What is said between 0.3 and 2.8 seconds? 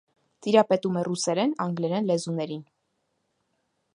Տիրապետում է ռուսերեն, անգլերեն լեզուներին։